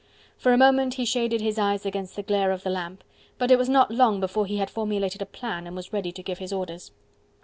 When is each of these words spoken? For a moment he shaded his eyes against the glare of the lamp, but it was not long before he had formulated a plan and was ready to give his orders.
For 0.35 0.51
a 0.51 0.57
moment 0.57 0.95
he 0.95 1.05
shaded 1.05 1.41
his 1.41 1.59
eyes 1.59 1.85
against 1.85 2.15
the 2.15 2.23
glare 2.23 2.49
of 2.49 2.63
the 2.63 2.71
lamp, 2.71 3.03
but 3.37 3.51
it 3.51 3.59
was 3.59 3.69
not 3.69 3.91
long 3.91 4.19
before 4.19 4.47
he 4.47 4.57
had 4.57 4.67
formulated 4.71 5.21
a 5.21 5.27
plan 5.27 5.67
and 5.67 5.75
was 5.75 5.93
ready 5.93 6.11
to 6.11 6.23
give 6.23 6.39
his 6.39 6.51
orders. 6.51 6.89